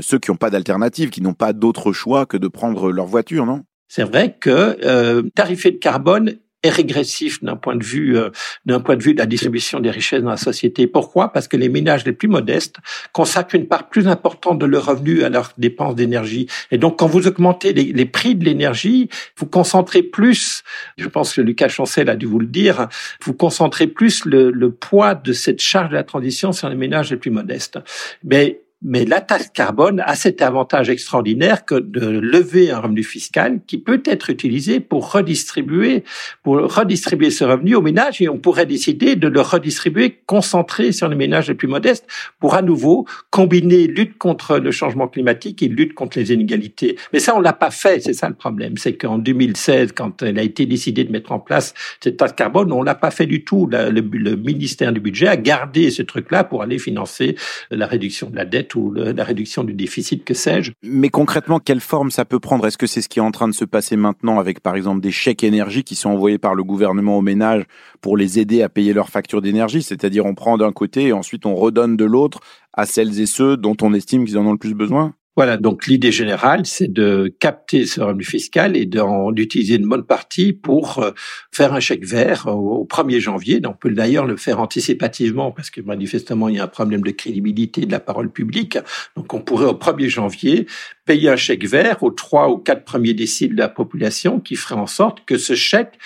[0.00, 3.44] ceux qui n'ont pas d'alternative, qui n'ont pas d'autre choix que de prendre leur voiture,
[3.44, 3.64] non?
[3.86, 8.30] C'est vrai que tarifer le carbone est régressif d'un point de vue euh,
[8.66, 10.86] d'un point de vue de la distribution des richesses dans la société.
[10.86, 11.32] Pourquoi?
[11.32, 12.76] Parce que les ménages les plus modestes
[13.12, 16.48] consacrent une part plus importante de leurs revenus à leurs dépenses d'énergie.
[16.70, 20.62] Et donc, quand vous augmentez les, les prix de l'énergie, vous concentrez plus.
[20.96, 22.88] Je pense que Lucas Chancel a dû vous le dire.
[23.22, 27.10] Vous concentrez plus le, le poids de cette charge de la transition sur les ménages
[27.10, 27.78] les plus modestes.
[28.24, 33.60] Mais mais la taxe carbone a cet avantage extraordinaire que de lever un revenu fiscal
[33.66, 36.04] qui peut être utilisé pour redistribuer,
[36.42, 41.08] pour redistribuer ce revenu aux ménages et on pourrait décider de le redistribuer concentré sur
[41.08, 42.06] les ménages les plus modestes
[42.38, 46.96] pour à nouveau combiner lutte contre le changement climatique et lutte contre les inégalités.
[47.14, 48.00] Mais ça, on l'a pas fait.
[48.00, 48.76] C'est ça le problème.
[48.76, 52.70] C'est qu'en 2016, quand il a été décidé de mettre en place cette taxe carbone,
[52.70, 53.66] on l'a pas fait du tout.
[53.66, 57.36] Le, le ministère du budget a gardé ce truc-là pour aller financer
[57.70, 60.72] la réduction de la dette ou la réduction du déficit, que sais-je.
[60.82, 62.66] Mais concrètement, quelle forme ça peut prendre?
[62.66, 65.00] Est-ce que c'est ce qui est en train de se passer maintenant avec, par exemple,
[65.00, 67.64] des chèques énergie qui sont envoyés par le gouvernement aux ménages
[68.00, 69.82] pour les aider à payer leurs factures d'énergie?
[69.82, 72.40] C'est-à-dire on prend d'un côté et ensuite on redonne de l'autre
[72.72, 75.14] à celles et ceux dont on estime qu'ils en ont le plus besoin?
[75.36, 80.04] Voilà, donc l'idée générale, c'est de capter ce revenu fiscal et d'en utiliser une bonne
[80.04, 81.10] partie pour euh,
[81.50, 83.60] faire un chèque vert au 1er janvier.
[83.66, 87.10] On peut d'ailleurs le faire anticipativement parce que manifestement, il y a un problème de
[87.10, 88.78] crédibilité de la parole publique.
[89.16, 90.66] Donc on pourrait au 1er janvier
[91.04, 94.74] payer un chèque vert aux trois ou quatre premiers déciles de la population qui ferait
[94.74, 95.98] en sorte que ce chèque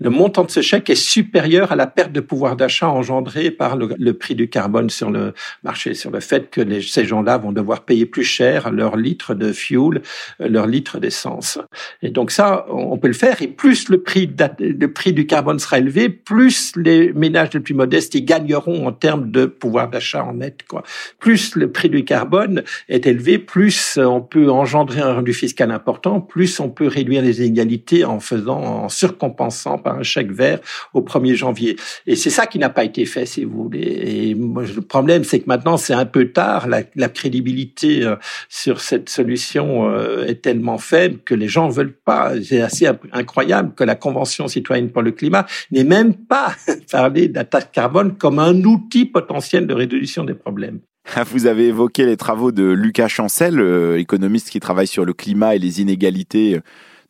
[0.00, 3.76] le montant de ce chèque est supérieur à la perte de pouvoir d'achat engendrée par
[3.76, 7.84] le, prix du carbone sur le marché, sur le fait que ces gens-là vont devoir
[7.84, 10.02] payer plus cher leur litre de fuel,
[10.40, 11.58] leur litre d'essence.
[12.02, 13.40] Et donc ça, on peut le faire.
[13.42, 17.74] Et plus le prix, le prix du carbone sera élevé, plus les ménages les plus
[17.74, 20.62] modestes y gagneront en termes de pouvoir d'achat en net.
[20.68, 20.82] Quoi.
[21.18, 25.70] Plus le prix du carbone est élevé, plus on peut peut engendrer un rendu fiscal
[25.70, 30.60] important, plus on peut réduire les inégalités en faisant, en surcompensant par un chèque vert
[30.92, 31.76] au 1er janvier.
[32.06, 33.80] Et c'est ça qui n'a pas été fait, si vous voulez.
[33.80, 36.68] Et le problème, c'est que maintenant, c'est un peu tard.
[36.68, 38.16] La, la crédibilité euh,
[38.50, 42.32] sur cette solution euh, est tellement faible que les gens veulent pas.
[42.42, 46.54] C'est assez incroyable que la Convention citoyenne pour le climat n'ait même pas
[46.92, 50.80] parlé taxe carbone comme un outil potentiel de résolution des problèmes.
[51.30, 55.54] Vous avez évoqué les travaux de Lucas Chancel, euh, économiste qui travaille sur le climat
[55.54, 56.60] et les inégalités,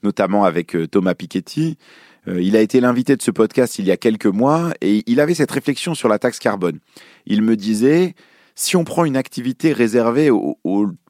[0.02, 1.78] notamment avec Thomas Piketty.
[2.26, 5.35] Il a été l'invité de ce podcast il y a quelques mois et il avait
[5.35, 6.78] cette réflexion sur la taxe carbone.
[7.26, 8.14] Il me disait,
[8.54, 10.57] si on prend une activité réservée aux,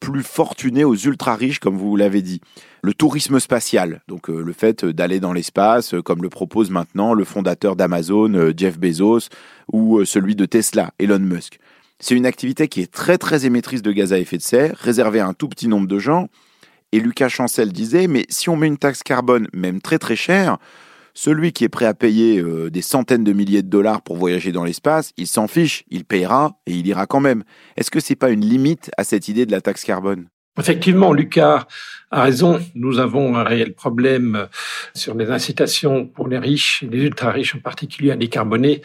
[0.01, 2.41] plus fortunés, aux ultra riches, comme vous l'avez dit,
[2.83, 7.13] le tourisme spatial, donc euh, le fait d'aller dans l'espace, euh, comme le propose maintenant
[7.13, 9.29] le fondateur d'Amazon, euh, Jeff Bezos,
[9.73, 11.59] ou celui de Tesla, Elon Musk.
[12.07, 15.21] C'est une activité qui est très très émettrice de gaz à effet de serre, réservée
[15.21, 16.29] à un tout petit nombre de gens.
[16.93, 20.59] Et Lucas Chancel disait, mais si on met une taxe carbone, même très très chère,
[21.15, 24.53] celui qui est prêt à payer euh, des centaines de milliers de dollars pour voyager
[24.53, 27.43] dans l'espace, il s'en fiche, il payera et il ira quand même.
[27.79, 30.29] Est-ce que c'est pas une limite à cette idée de la taxe carbone?
[30.59, 31.67] Effectivement, Lucas
[32.13, 32.61] a raison.
[32.77, 34.47] Nous avons un réel problème
[34.95, 38.83] sur les incitations pour les riches, les ultra riches en particulier, à décarboner.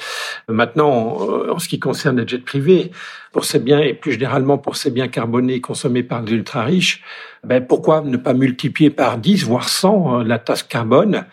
[0.48, 2.92] Maintenant, euh, en ce qui concerne les jets privés,
[3.32, 7.04] pour ces biens et plus généralement pour ces biens carbonés consommés par les ultra riches,
[7.44, 11.26] ben pourquoi ne pas multiplier par 10 voire 100 euh, la taxe carbone?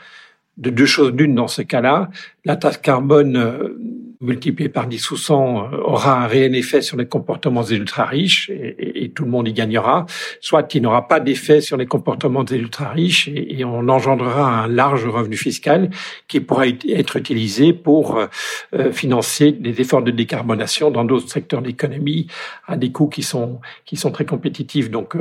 [0.58, 2.10] De deux choses d'une dans ce cas-là.
[2.46, 3.78] La taxe carbone euh,
[4.20, 8.50] multiplié par 10 ou 100 euh, aura un réel effet sur les comportements des ultra-riches
[8.50, 10.06] et, et, tout le monde y gagnera,
[10.40, 14.68] soit il n'aura pas d'effet sur les comportements des ultra-riches et, et, on engendrera un
[14.68, 15.90] large revenu fiscal
[16.28, 18.26] qui pourra être utilisé pour euh,
[18.74, 22.26] euh, financer des efforts de décarbonation dans d'autres secteurs de l'économie
[22.66, 24.90] à des coûts qui sont qui sont très compétitifs.
[24.90, 25.16] Donc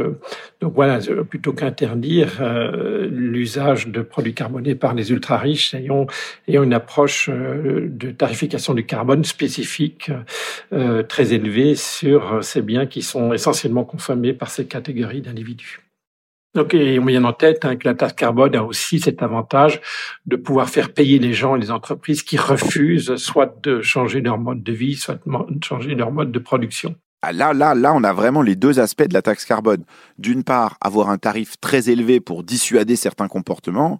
[0.62, 2.41] donc voilà, plutôt qu'interdire
[3.10, 6.08] l'usage de produits carbonés par les ultra-riches, ayons
[6.47, 10.12] ayons une approche de tarification carbone spécifique
[10.74, 15.80] euh, très élevé sur ces biens qui sont essentiellement consommés par ces catégories d'individus.
[16.56, 19.82] Donc, on met en tête hein, que la taxe carbone a aussi cet avantage
[20.26, 24.38] de pouvoir faire payer les gens et les entreprises qui refusent soit de changer leur
[24.38, 26.95] mode de vie, soit de changer leur mode de production.
[27.21, 29.84] Ah, là, là, là, on a vraiment les deux aspects de la taxe carbone.
[30.17, 34.00] D'une part, avoir un tarif très élevé pour dissuader certains comportements,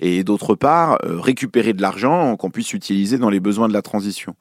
[0.00, 3.82] et d'autre part, euh, récupérer de l'argent qu'on puisse utiliser dans les besoins de la
[3.82, 4.34] transition.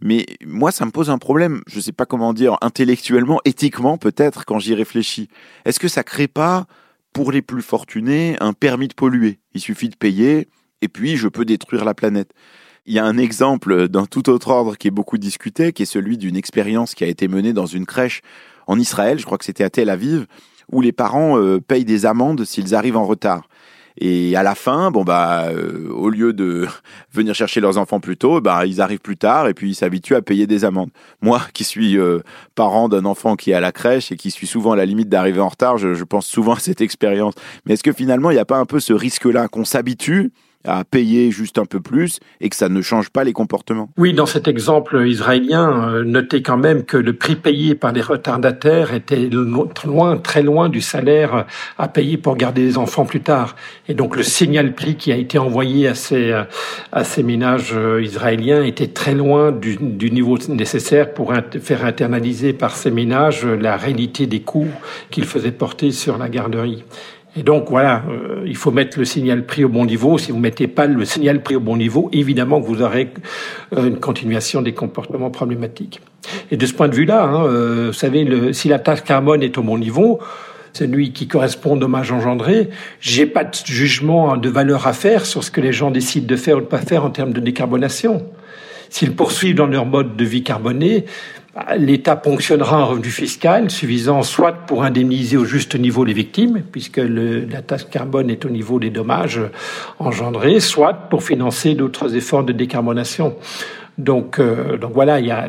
[0.00, 3.98] Mais moi, ça me pose un problème, je ne sais pas comment dire, intellectuellement, éthiquement
[3.98, 5.28] peut-être, quand j'y réfléchis.
[5.64, 6.66] Est-ce que ça crée pas,
[7.12, 9.40] pour les plus fortunés, un permis de polluer?
[9.52, 10.48] Il suffit de payer,
[10.80, 12.32] et puis je peux détruire la planète.
[12.86, 15.86] Il y a un exemple d'un tout autre ordre qui est beaucoup discuté, qui est
[15.86, 18.20] celui d'une expérience qui a été menée dans une crèche
[18.66, 20.26] en Israël, je crois que c'était à Tel Aviv,
[20.70, 23.48] où les parents euh, payent des amendes s'ils arrivent en retard.
[23.96, 26.66] Et à la fin, bon bah, euh, au lieu de
[27.12, 30.16] venir chercher leurs enfants plus tôt, bah ils arrivent plus tard et puis ils s'habituent
[30.16, 30.90] à payer des amendes.
[31.22, 32.20] Moi, qui suis euh,
[32.54, 35.08] parent d'un enfant qui est à la crèche et qui suis souvent à la limite
[35.08, 37.34] d'arriver en retard, je, je pense souvent à cette expérience.
[37.66, 40.32] Mais est-ce que finalement, il n'y a pas un peu ce risque-là qu'on s'habitue
[40.64, 43.90] à payer juste un peu plus et que ça ne change pas les comportements.
[43.96, 48.00] Oui, dans cet exemple israélien, euh, notez quand même que le prix payé par les
[48.00, 51.46] retardataires était loin, très loin du salaire
[51.78, 53.56] à payer pour garder les enfants plus tard.
[53.88, 56.32] Et donc le signal prix qui a été envoyé à ces,
[56.92, 62.76] à ces ménages euh, israéliens était très loin du niveau nécessaire pour faire internaliser par
[62.76, 64.70] ces ménages la réalité des coûts
[65.10, 66.84] qu'ils faisaient porter sur la garderie.
[67.36, 70.18] Et donc voilà, euh, il faut mettre le signal prix au bon niveau.
[70.18, 73.12] Si vous mettez pas le signal prix au bon niveau, évidemment que vous aurez
[73.76, 76.00] euh, une continuation des comportements problématiques.
[76.50, 79.42] Et de ce point de vue-là, hein, euh, vous savez, le, si la taxe carbone
[79.42, 80.20] est au bon niveau,
[80.72, 82.68] celui qui correspond au dommage engendré,
[83.00, 86.36] j'ai pas de jugement de valeur à faire sur ce que les gens décident de
[86.36, 88.24] faire ou de pas faire en termes de décarbonation.
[88.90, 91.04] S'ils poursuivent dans leur mode de vie carboné,
[91.76, 97.00] L'État ponctionnera un revenu fiscal suffisant soit pour indemniser au juste niveau les victimes, puisque
[97.00, 99.40] la taxe carbone est au niveau des dommages
[100.00, 103.36] engendrés, soit pour financer d'autres efforts de décarbonation.
[103.98, 105.48] Donc, euh, donc voilà, il y a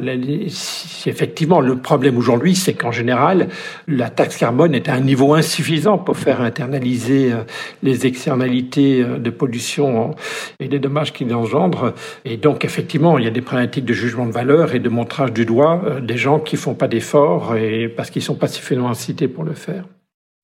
[1.06, 3.48] effectivement le problème aujourd'hui, c'est qu'en général,
[3.88, 7.38] la taxe carbone est à un niveau insuffisant pour faire internaliser euh,
[7.82, 10.16] les externalités euh, de pollution
[10.60, 11.94] et des dommages qu'il engendre.
[12.24, 15.34] Et donc, effectivement, il y a des problématiques de jugement de valeur et de montrage
[15.34, 19.28] du doigt des gens qui font pas d'efforts et parce qu'ils sont pas suffisamment incités
[19.28, 19.86] pour le faire.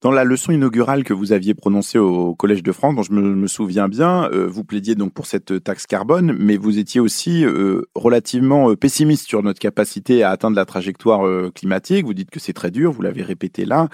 [0.01, 3.47] Dans la leçon inaugurale que vous aviez prononcée au Collège de France, dont je me,
[3.47, 7.83] souviens bien, euh, vous plaidiez donc pour cette taxe carbone, mais vous étiez aussi euh,
[7.93, 12.03] relativement euh, pessimiste sur notre capacité à atteindre la trajectoire climatique.
[12.03, 13.89] Vous dites que c'est très dur, vous l'avez répété là.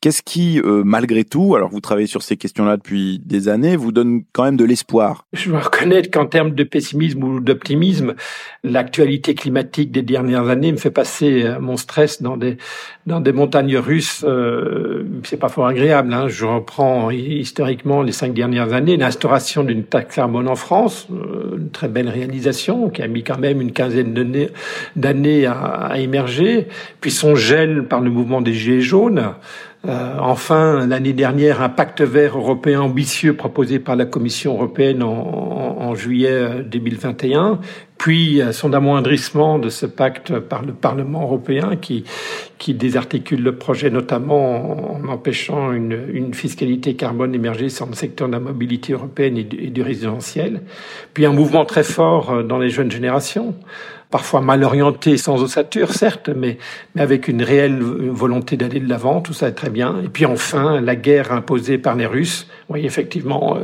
[0.00, 3.90] Qu'est-ce qui, euh, malgré tout, alors vous travaillez sur ces questions-là depuis des années, vous
[3.90, 5.24] donne quand même de l'espoir?
[5.32, 8.14] Je dois reconnaître qu'en termes de pessimisme ou d'optimisme,
[8.62, 12.58] l'actualité climatique des dernières années me fait passer euh, mon stress dans des
[13.06, 14.24] dans des montagnes russes.
[14.28, 16.12] Euh, c'est pas fort agréable.
[16.12, 16.28] Hein.
[16.28, 21.70] Je reprends historiquement les cinq dernières années l'instauration d'une taxe carbone en France, euh, une
[21.70, 24.14] très belle réalisation qui a mis quand même une quinzaine
[24.94, 26.68] d'années à, à émerger,
[27.00, 29.32] puis son gel par le mouvement des Gilets jaunes.
[29.86, 35.94] Euh, enfin, l'année dernière, un pacte vert européen ambitieux proposé par la Commission européenne en,
[35.94, 37.60] juillet 2021,
[37.96, 42.04] puis son amoindrissement de ce pacte par le Parlement européen qui,
[42.58, 48.28] qui désarticule le projet notamment en, empêchant une, une, fiscalité carbone émergée sur le secteur
[48.28, 50.60] de la mobilité européenne et du, et du résidentiel,
[51.14, 53.54] puis un mouvement très fort dans les jeunes générations
[54.10, 56.58] parfois mal orienté, sans ossature, certes, mais,
[56.94, 60.00] mais avec une réelle volonté d'aller de l'avant, tout ça est très bien.
[60.02, 62.48] Et puis enfin, la guerre imposée par les Russes.
[62.68, 63.60] Oui, effectivement, euh,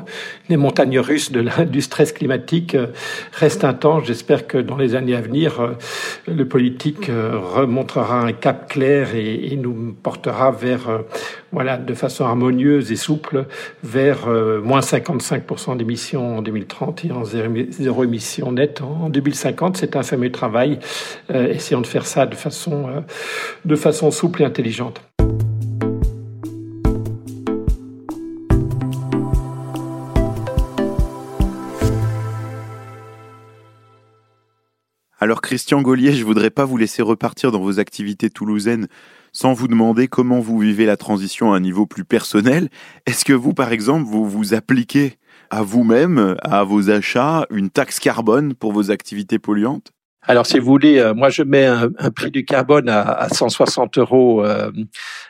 [0.48, 2.86] les montagnes russes de la, du stress climatique euh,
[3.32, 4.04] restent intenses.
[4.06, 5.72] J'espère que dans les années à venir, euh,
[6.26, 11.02] le politique remontrera un cap clair et, nous portera vers,
[11.52, 13.46] voilà, de façon harmonieuse et souple,
[13.82, 14.26] vers
[14.62, 19.76] moins 55% d'émissions en 2030 et en zéro, émission nette en 2050.
[19.76, 20.78] C'est un fameux travail.
[21.30, 23.00] Euh, essayons de faire ça euh,
[23.64, 25.00] de façon souple et intelligente.
[35.44, 38.88] Christian Gaulier, je voudrais pas vous laisser repartir dans vos activités toulousaines
[39.32, 42.70] sans vous demander comment vous vivez la transition à un niveau plus personnel.
[43.04, 45.18] Est-ce que vous, par exemple, vous vous appliquez
[45.50, 49.93] à vous-même, à vos achats, une taxe carbone pour vos activités polluantes?
[50.26, 53.98] Alors, si vous voulez, euh, moi, je mets un, prix du carbone à, à 160
[53.98, 54.70] euros euh,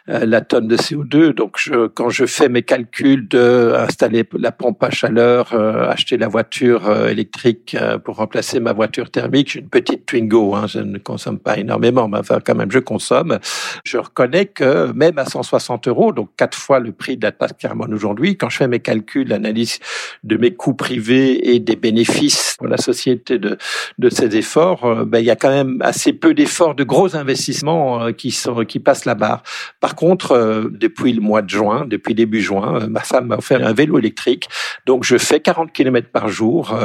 [0.08, 1.32] euh, la tonne de CO2.
[1.32, 6.28] Donc, je, quand je fais mes calculs de installer la pompe à chaleur, acheter la
[6.28, 10.54] voiture électrique pour remplacer ma voiture thermique, j'ai une petite Twingo.
[10.54, 13.38] Hein, je ne consomme pas énormément, mais enfin, quand même, je consomme.
[13.84, 17.54] Je reconnais que même à 160 euros, donc quatre fois le prix de la taxe
[17.58, 19.80] carbone aujourd'hui, quand je fais mes calculs, l'analyse
[20.22, 23.58] de mes coûts privés et des bénéfices pour la société de,
[23.98, 27.16] de ces efforts, euh, ben, il y a quand même assez peu d'efforts, de gros
[27.16, 29.42] investissements euh, qui sont qui passent la barre.
[29.80, 33.66] Par contre, euh, depuis le mois de juin, depuis début juin, ma femme m'a offert
[33.66, 34.48] un vélo électrique,
[34.86, 36.76] donc je fais 40 km par jour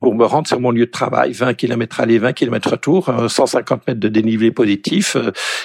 [0.00, 3.86] pour me rendre sur mon lieu de travail, 20 km aller, 20 km retour, 150
[3.86, 5.16] mètres de dénivelé positif,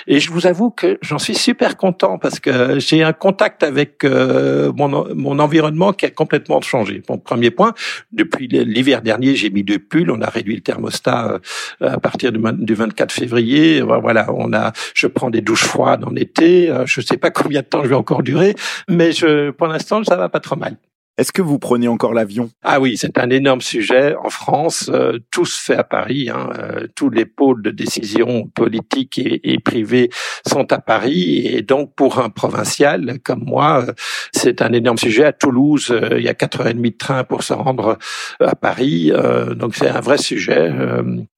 [0.07, 4.03] et je vous avoue que j'en suis super content parce que j'ai un contact avec
[4.03, 7.01] mon, mon environnement qui a complètement changé.
[7.07, 7.73] Bon, premier point,
[8.11, 11.39] depuis l'hiver dernier, j'ai mis deux pulls, on a réduit le thermostat
[11.81, 13.81] à partir du, 24 février.
[13.81, 16.69] Voilà, on a, je prends des douches froides en été.
[16.69, 18.55] Euh, je ne sais pas combien de temps je vais encore durer,
[18.89, 20.77] mais je, pour l'instant, ça va pas trop mal.
[21.15, 22.49] Est-ce que vous prenez encore l'avion?
[22.63, 24.15] Ah oui, c'est un énorme sujet.
[24.15, 26.31] En France, euh, tout se fait à Paris.
[26.33, 26.49] Hein.
[26.57, 30.09] Euh, tous les pôles de décision politiques et, et privés
[30.47, 31.45] sont à Paris.
[31.45, 33.93] Et donc, pour un provincial comme moi, euh,
[34.31, 35.25] c'est un énorme sujet.
[35.25, 37.99] À Toulouse, il y a 4h30 de train pour se rendre
[38.39, 39.11] à Paris.
[39.55, 40.71] donc, c'est un vrai sujet.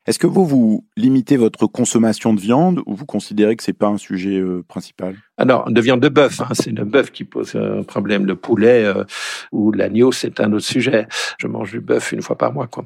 [0.05, 3.87] Est-ce que vous, vous limitez votre consommation de viande ou vous considérez que c'est pas
[3.87, 5.15] un sujet principal?
[5.37, 8.27] Alors, de viande de bœuf, hein, c'est le bœuf qui pose un problème.
[8.27, 9.03] Le poulet euh,
[9.51, 11.07] ou l'agneau, c'est un autre sujet.
[11.39, 12.85] Je mange du bœuf une fois par mois, quoi.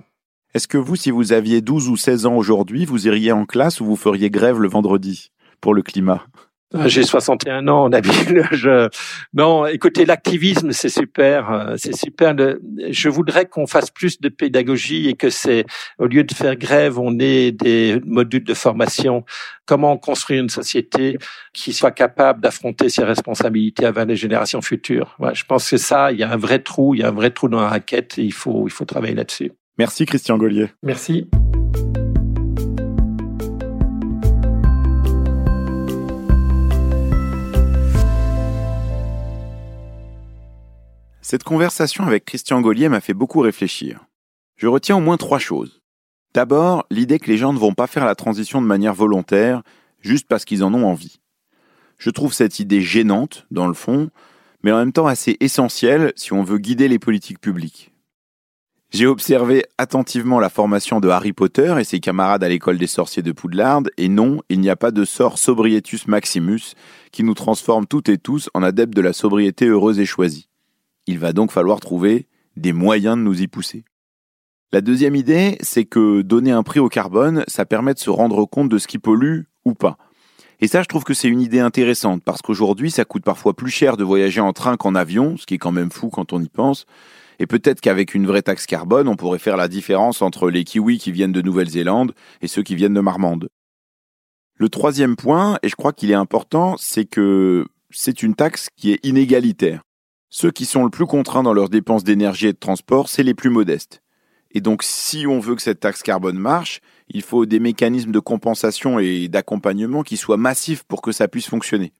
[0.54, 3.82] Est-ce que vous, si vous aviez 12 ou 16 ans aujourd'hui, vous iriez en classe
[3.82, 6.26] ou vous feriez grève le vendredi pour le climat?
[6.86, 8.48] J'ai 61 ans, Nabil.
[8.52, 8.90] Je...
[9.34, 12.36] Non, écoutez, l'activisme, c'est super, euh, c'est super.
[12.90, 15.66] Je voudrais qu'on fasse plus de pédagogie et que c'est,
[15.98, 19.24] au lieu de faire grève, on ait des modules de formation.
[19.66, 21.18] Comment construire une société
[21.54, 25.18] qui soit capable d'affronter ses responsabilités avec les générations futures?
[25.34, 27.32] je pense que ça, il y a un vrai trou, il y a un vrai
[27.32, 29.52] trou dans la raquette et il faut, il faut travailler là-dessus.
[29.78, 30.68] Merci Christian Gaulier.
[30.84, 31.30] Merci.
[41.30, 44.00] Cette conversation avec Christian Gaulier m'a fait beaucoup réfléchir.
[44.56, 45.80] Je retiens au moins trois choses.
[46.34, 49.62] D'abord, l'idée que les gens ne vont pas faire la transition de manière volontaire,
[50.02, 51.20] juste parce qu'ils en ont envie.
[52.00, 54.10] Je trouve cette idée gênante, dans le fond,
[54.64, 57.94] mais en même temps assez essentielle si on veut guider les politiques publiques.
[58.90, 63.22] J'ai observé attentivement la formation de Harry Potter et ses camarades à l'école des sorciers
[63.22, 66.74] de Poudlard, et non, il n'y a pas de sort sobrietus maximus
[67.12, 70.50] qui nous transforme toutes et tous en adeptes de la sobriété heureuse et choisie.
[71.10, 73.84] Il va donc falloir trouver des moyens de nous y pousser.
[74.72, 78.46] La deuxième idée, c'est que donner un prix au carbone, ça permet de se rendre
[78.46, 79.98] compte de ce qui pollue ou pas.
[80.60, 83.72] Et ça, je trouve que c'est une idée intéressante, parce qu'aujourd'hui, ça coûte parfois plus
[83.72, 86.44] cher de voyager en train qu'en avion, ce qui est quand même fou quand on
[86.44, 86.86] y pense.
[87.40, 91.00] Et peut-être qu'avec une vraie taxe carbone, on pourrait faire la différence entre les kiwis
[91.00, 93.50] qui viennent de Nouvelle-Zélande et ceux qui viennent de Marmande.
[94.58, 98.92] Le troisième point, et je crois qu'il est important, c'est que c'est une taxe qui
[98.92, 99.82] est inégalitaire.
[100.30, 103.34] Ceux qui sont le plus contraints dans leurs dépenses d'énergie et de transport, c'est les
[103.34, 104.04] plus modestes.
[104.52, 108.20] Et donc, si on veut que cette taxe carbone marche, il faut des mécanismes de
[108.20, 111.94] compensation et d'accompagnement qui soient massifs pour que ça puisse fonctionner.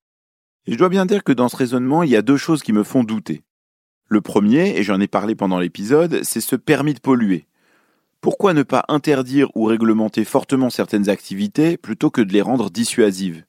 [0.66, 2.74] Et je dois bien dire que dans ce raisonnement, il y a deux choses qui
[2.74, 3.44] me font douter.
[4.08, 7.48] Le premier, et j'en ai parlé pendant l'épisode, c'est ce permis de polluer.
[8.22, 13.46] Pourquoi ne pas interdire ou réglementer fortement certaines activités plutôt que de les rendre dissuasives?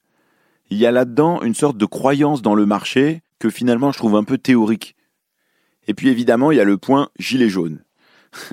[0.70, 4.14] Il y a là-dedans une sorte de croyance dans le marché que finalement je trouve
[4.14, 4.94] un peu théorique.
[5.88, 7.82] Et puis évidemment, il y a le point gilet jaune.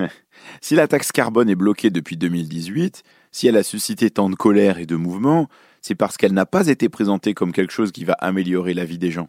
[0.60, 4.78] Si la taxe carbone est bloquée depuis 2018, si elle a suscité tant de colère
[4.78, 5.48] et de mouvement,
[5.82, 8.98] c'est parce qu'elle n'a pas été présentée comme quelque chose qui va améliorer la vie
[8.98, 9.28] des gens.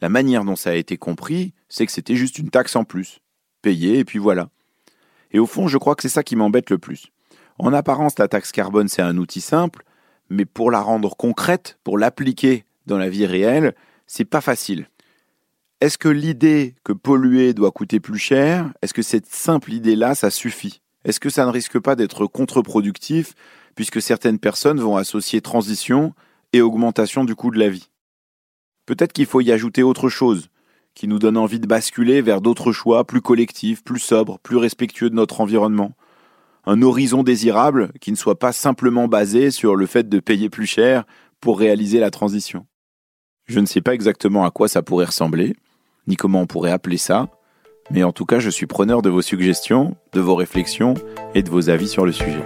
[0.00, 3.20] La manière dont ça a été compris, c'est que c'était juste une taxe en plus.
[3.62, 4.50] Payée, et puis voilà.
[5.30, 7.06] Et au fond, je crois que c'est ça qui m'embête le plus.
[7.58, 9.84] En apparence, la taxe carbone, c'est un outil simple,
[10.28, 13.74] mais pour la rendre concrète, pour l'appliquer dans la vie réelle,
[14.06, 14.88] c'est pas facile.
[15.80, 20.30] Est-ce que l'idée que polluer doit coûter plus cher, est-ce que cette simple idée-là, ça
[20.30, 20.80] suffit?
[21.04, 23.34] Est-ce que ça ne risque pas d'être contre-productif,
[23.74, 26.14] puisque certaines personnes vont associer transition
[26.52, 27.90] et augmentation du coût de la vie?
[28.86, 30.48] Peut-être qu'il faut y ajouter autre chose,
[30.94, 35.10] qui nous donne envie de basculer vers d'autres choix plus collectifs, plus sobres, plus respectueux
[35.10, 35.92] de notre environnement.
[36.66, 40.66] Un horizon désirable qui ne soit pas simplement basé sur le fait de payer plus
[40.66, 41.04] cher
[41.40, 42.66] pour réaliser la transition.
[43.46, 45.54] Je ne sais pas exactement à quoi ça pourrait ressembler,
[46.06, 47.28] ni comment on pourrait appeler ça,
[47.90, 50.94] mais en tout cas je suis preneur de vos suggestions, de vos réflexions
[51.34, 52.42] et de vos avis sur le sujet.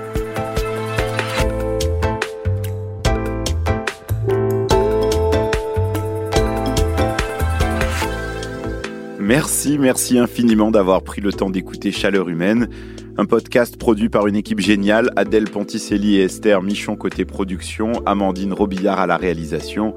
[9.21, 12.71] Merci, merci infiniment d'avoir pris le temps d'écouter Chaleur Humaine,
[13.17, 18.53] un podcast produit par une équipe géniale, Adèle Ponticelli et Esther Michon côté production, Amandine
[18.53, 19.95] Robillard à la réalisation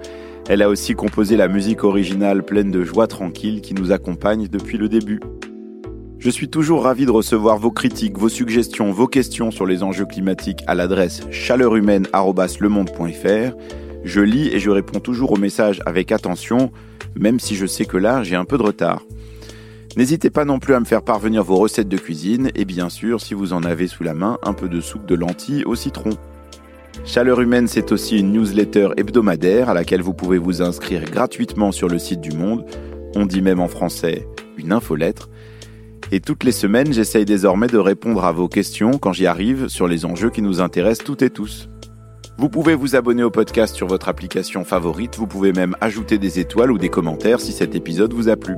[0.49, 4.77] elle a aussi composé la musique originale pleine de joie tranquille qui nous accompagne depuis
[4.77, 5.19] le début.
[6.17, 10.05] Je suis toujours ravi de recevoir vos critiques, vos suggestions, vos questions sur les enjeux
[10.05, 13.55] climatiques à l'adresse chaleurhumaine.lemonde.fr.
[14.03, 16.71] Je lis et je réponds toujours aux messages avec attention,
[17.15, 19.01] même si je sais que là, j'ai un peu de retard.
[19.97, 23.19] N'hésitez pas non plus à me faire parvenir vos recettes de cuisine et bien sûr,
[23.19, 26.11] si vous en avez sous la main, un peu de soupe de lentilles au citron.
[27.03, 31.87] Chaleur humaine, c'est aussi une newsletter hebdomadaire à laquelle vous pouvez vous inscrire gratuitement sur
[31.87, 32.63] le site du Monde.
[33.15, 34.27] On dit même en français
[34.57, 35.29] une infolettre.
[36.11, 39.87] Et toutes les semaines, j'essaye désormais de répondre à vos questions quand j'y arrive sur
[39.87, 41.69] les enjeux qui nous intéressent toutes et tous.
[42.37, 46.39] Vous pouvez vous abonner au podcast sur votre application favorite, vous pouvez même ajouter des
[46.39, 48.55] étoiles ou des commentaires si cet épisode vous a plu.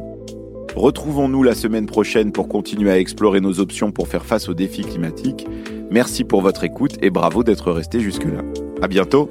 [0.75, 4.83] Retrouvons-nous la semaine prochaine pour continuer à explorer nos options pour faire face aux défis
[4.83, 5.45] climatiques.
[5.93, 8.41] Merci pour votre écoute et bravo d'être resté jusque-là.
[8.81, 9.29] À bientôt!